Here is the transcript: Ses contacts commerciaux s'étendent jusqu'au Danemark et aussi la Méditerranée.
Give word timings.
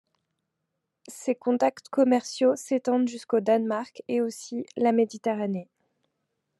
Ses 1.09 1.35
contacts 1.35 1.87
commerciaux 1.89 2.55
s'étendent 2.55 3.07
jusqu'au 3.07 3.39
Danemark 3.39 4.01
et 4.07 4.19
aussi 4.19 4.65
la 4.75 4.93
Méditerranée. 4.93 5.69